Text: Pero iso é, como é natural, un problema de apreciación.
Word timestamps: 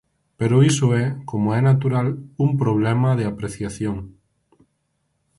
Pero 0.39 0.63
iso 0.71 0.87
é, 1.03 1.05
como 1.29 1.47
é 1.59 1.61
natural, 1.69 2.07
un 2.45 2.51
problema 2.61 3.09
de 3.19 3.25
apreciación. 3.31 3.97